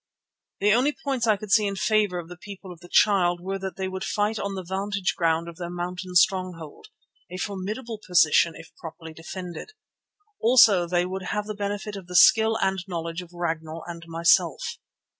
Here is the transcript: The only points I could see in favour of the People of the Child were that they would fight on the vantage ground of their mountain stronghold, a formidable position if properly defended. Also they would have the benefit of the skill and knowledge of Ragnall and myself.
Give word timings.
The 0.61 0.73
only 0.73 0.97
points 1.03 1.27
I 1.27 1.37
could 1.37 1.51
see 1.51 1.67
in 1.67 1.75
favour 1.75 2.17
of 2.17 2.27
the 2.27 2.35
People 2.35 2.71
of 2.71 2.79
the 2.79 2.89
Child 2.89 3.39
were 3.39 3.59
that 3.59 3.75
they 3.75 3.87
would 3.87 4.03
fight 4.03 4.39
on 4.39 4.55
the 4.55 4.63
vantage 4.63 5.13
ground 5.15 5.47
of 5.47 5.57
their 5.57 5.69
mountain 5.69 6.15
stronghold, 6.15 6.87
a 7.29 7.37
formidable 7.37 7.99
position 8.03 8.55
if 8.55 8.75
properly 8.77 9.13
defended. 9.13 9.73
Also 10.39 10.87
they 10.87 11.05
would 11.05 11.25
have 11.25 11.45
the 11.45 11.53
benefit 11.53 11.95
of 11.95 12.07
the 12.07 12.15
skill 12.15 12.57
and 12.63 12.79
knowledge 12.87 13.21
of 13.21 13.29
Ragnall 13.31 13.83
and 13.85 14.03
myself. 14.07 14.79